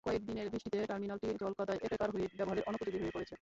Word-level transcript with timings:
কয়েক 0.05 0.21
দিনের 0.25 0.47
বৃষ্টিতে 0.49 0.79
টার্মিনালটি 0.85 1.27
জলকাদায় 1.41 1.79
একাকার 1.83 2.09
হয়ে 2.09 2.27
ব্যবহারের 2.37 2.67
অনুপযোগী 2.69 2.99
হয়ে 2.99 3.13
পড়েছে। 3.13 3.29